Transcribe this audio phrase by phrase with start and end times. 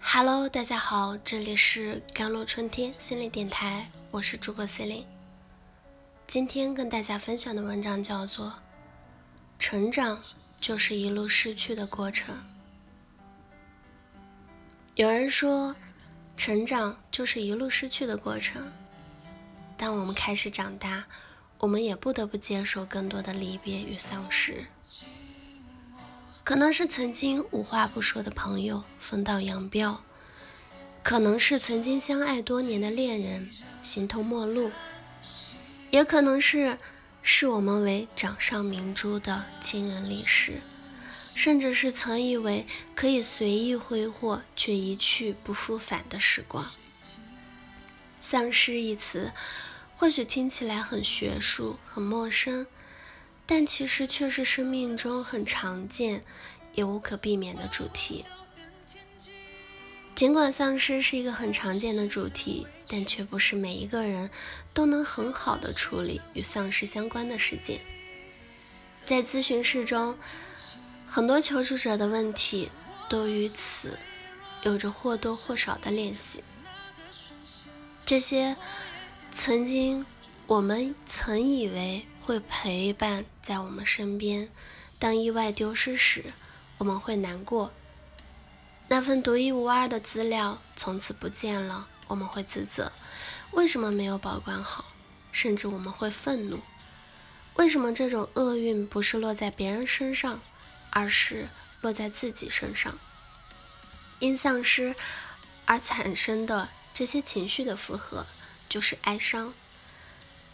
[0.00, 5.06] Hello，大家好，这里是甘露春天心理电台，我是主播 c e l i n e
[6.26, 8.46] 今天跟大家分享的文章叫做
[9.58, 10.22] 《成长
[10.56, 12.34] 就是一路失去的过程》。
[14.94, 15.74] 有人说，
[16.36, 18.72] 成长就是一路失去的过程。
[19.76, 21.06] 当我们开始长大，
[21.58, 24.66] 我们也不得不接受更多的离别与丧失。
[26.44, 30.04] 可能是曾经无话不说的朋友分道扬镳，
[31.02, 33.48] 可能是曾经相爱多年的恋人
[33.82, 34.70] 形同陌路，
[35.90, 36.78] 也可能是
[37.22, 40.60] 视我们为掌上明珠的亲人离世，
[41.34, 46.70] 甚至是曾以为可以随意挥霍却一去不复返的时光。
[48.20, 49.32] 丧失一词，
[49.96, 52.66] 或许听起来很学术、很陌生。
[53.46, 56.22] 但其实却是生命中很常见，
[56.74, 58.24] 也无可避免的主题。
[60.14, 64.30] 尽管丧失是一个很常见的主题，但却不是每一个人
[64.72, 67.80] 都能很好的处理与丧失相关的事件。
[69.04, 70.16] 在咨询室中，
[71.08, 72.70] 很多求助者的问题
[73.08, 73.98] 都与此
[74.62, 76.44] 有着或多或少的联系。
[78.06, 78.56] 这些
[79.32, 80.06] 曾经
[80.46, 82.06] 我们曾以为。
[82.24, 84.48] 会陪伴在我们身边。
[84.98, 86.32] 当意外丢失时，
[86.78, 87.70] 我们会难过；
[88.88, 92.92] 那份独一无二的资料从此不见了，我们会自责，
[93.50, 94.86] 为什么没有保管好？
[95.32, 96.60] 甚至我们会愤怒，
[97.56, 100.40] 为什么这种厄运不是落在别人身上，
[100.88, 101.48] 而是
[101.82, 102.98] 落在自己身上？
[104.18, 104.96] 因丧失
[105.66, 108.26] 而产生的这些情绪的负荷，
[108.66, 109.52] 就是哀伤。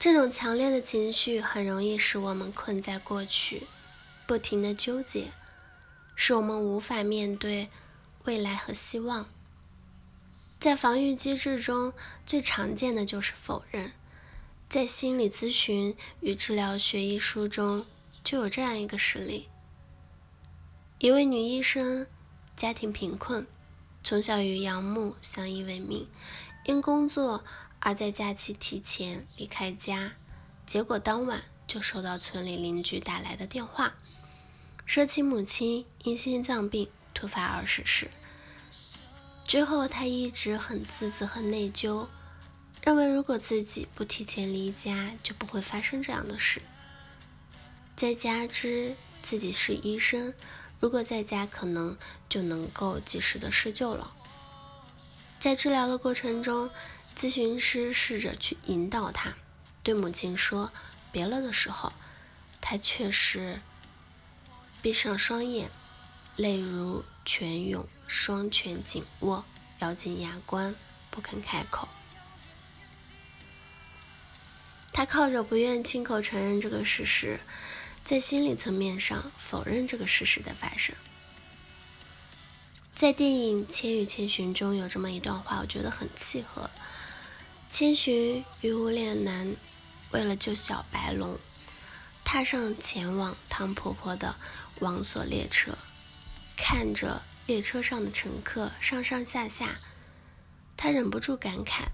[0.00, 3.66] 这种强烈的情绪很容易使我们困在过去，
[4.26, 5.30] 不停的纠结，
[6.16, 7.68] 使我们无法面对
[8.24, 9.28] 未来和希望。
[10.58, 11.92] 在防御机制中
[12.24, 13.92] 最常见的就是否认。
[14.70, 17.84] 在《心理咨询与治疗学》一书中
[18.24, 19.48] 就有这样一个实例：
[20.98, 22.06] 一位女医生，
[22.56, 23.46] 家庭贫困，
[24.02, 26.08] 从小与养母相依为命，
[26.64, 27.44] 因工作。
[27.82, 30.12] 而在假期提前离开家，
[30.66, 33.94] 结果当晚就收到村里邻居打来的电话，
[34.84, 38.10] 说其母亲因心脏病突发而逝世。
[39.46, 42.06] 之后他一直很自责和内疚，
[42.82, 46.60] 认为如果自己不提前离家，就不会发生这样的事。
[47.96, 50.34] 再加之自己是医生，
[50.78, 51.96] 如果在家可能
[52.28, 54.12] 就能够及时的施救了。
[55.38, 56.68] 在治疗的过程中。
[57.16, 59.34] 咨询师试着去引导他，
[59.82, 60.72] 对母亲说
[61.12, 61.92] 别了的时候，
[62.60, 63.60] 他确实
[64.80, 65.70] 闭上双眼，
[66.36, 69.44] 泪如泉涌，双拳紧握，
[69.80, 70.74] 咬紧牙关，
[71.10, 71.88] 不肯开口。
[74.92, 77.40] 他靠着不愿亲口承认这个事实，
[78.02, 80.96] 在心理层面上否认这个事实的发生。
[82.94, 86.68] 在电影《千与千寻》中有这么一段话，我觉得很契合。
[87.70, 89.54] 千寻与无脸男
[90.10, 91.38] 为了救小白龙，
[92.24, 94.34] 踏上前往汤婆婆的
[94.80, 95.78] 王所列车，
[96.56, 99.78] 看着列车上的乘客上上下下，
[100.76, 101.84] 他忍不住感慨：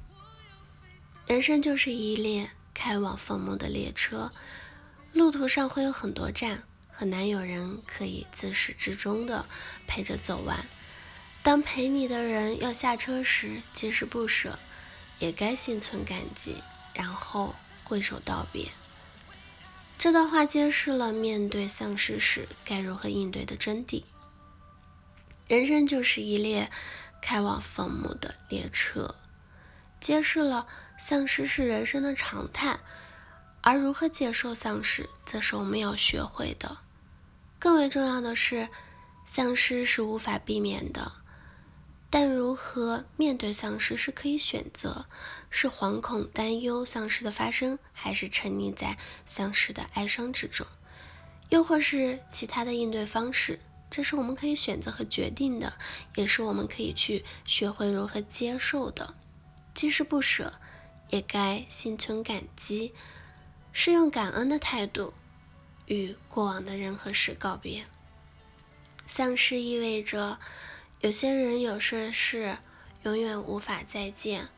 [1.26, 4.32] 人生就是一列开往坟墓的列车，
[5.12, 9.44] 路途上会有很多站，很难有人可以自始至终的
[9.86, 10.64] 陪着走完。
[11.42, 14.58] 当陪你的人要下车时，即是不舍。
[15.18, 16.62] 也该心存感激，
[16.94, 17.54] 然后
[17.84, 18.70] 挥手道别。
[19.98, 24.04] 这段话揭示了面对丧尸时该如何应对的真谛。
[25.48, 26.70] 人生就是一列
[27.22, 29.14] 开往坟墓的列车，
[30.00, 30.66] 揭示了
[30.98, 32.80] 丧尸是人生的常态，
[33.62, 36.78] 而如何接受丧尸，则是我们要学会的。
[37.58, 38.68] 更为重要的是，
[39.24, 41.12] 丧尸是无法避免的。
[42.18, 45.04] 但如何面对丧失是可以选择，
[45.50, 48.96] 是惶恐担忧丧失的发生，还是沉溺在
[49.26, 50.66] 丧失的哀伤之中，
[51.50, 53.60] 又或是其他的应对方式，
[53.90, 55.74] 这是我们可以选择和决定的，
[56.14, 59.12] 也是我们可以去学会如何接受的。
[59.74, 60.58] 即使不舍，
[61.10, 62.94] 也该心存感激，
[63.72, 65.12] 是用感恩的态度
[65.84, 67.84] 与过往的人和事告别。
[69.04, 70.38] 丧失意味着。
[71.00, 72.56] 有些人、有些事
[73.02, 74.48] 永远无法再见，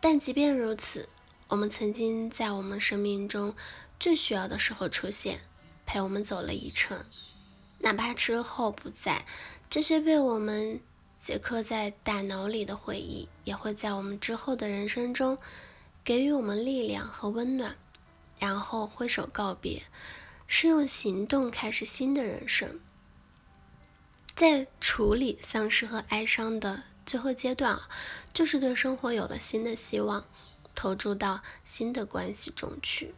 [0.00, 1.08] 但即便如此，
[1.48, 3.54] 我们曾经在我们生命中
[3.98, 5.40] 最需要的时候出现，
[5.86, 7.04] 陪我们走了一程。
[7.78, 9.24] 哪怕之后不在，
[9.70, 10.80] 这些被我们
[11.16, 15.38] 写刻在大脑里的回忆，也会在我们之后的人生中
[16.04, 17.76] 给予我们力量和温暖，
[18.38, 19.82] 然后挥手告别，
[20.46, 22.78] 是用行动开始新的人生。
[24.42, 27.80] 在处理丧失和哀伤的最后阶段，
[28.34, 30.24] 就是对生活有了新的希望，
[30.74, 33.14] 投注到新的关系中去。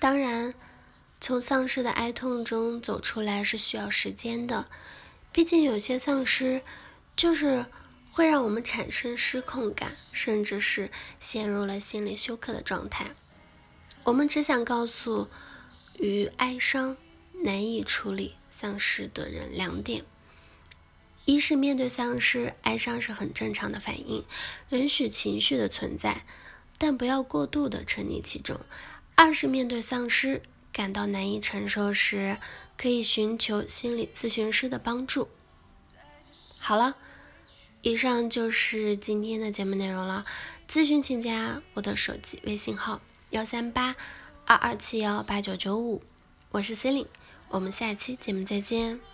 [0.00, 0.54] 当然，
[1.20, 4.68] 从丧失的哀痛中走出来是需要时间的，
[5.30, 6.60] 毕竟有些丧失
[7.14, 7.66] 就是
[8.10, 10.90] 会让我们产生失控感，甚至是
[11.20, 13.14] 陷入了心理休克的状态。
[14.02, 15.28] 我们只想告诉
[16.00, 16.96] 与哀伤
[17.44, 18.34] 难以处理。
[18.56, 20.04] 丧失的人两点：
[21.24, 24.24] 一是面对丧失，哀伤是很正常的反应，
[24.68, 26.24] 允许情绪的存在，
[26.78, 28.58] 但不要过度的沉溺其中；
[29.16, 30.40] 二是面对丧失
[30.72, 32.38] 感到难以承受时，
[32.76, 35.28] 可以寻求心理咨询师的帮助。
[36.60, 36.94] 好了，
[37.82, 40.24] 以上就是今天的节目内容了。
[40.68, 43.96] 咨询请加我的手机微信号：幺三八
[44.46, 46.04] 二二七幺八九九五，
[46.52, 47.08] 我是 c e l i n e
[47.54, 49.13] 我们下期节目再见。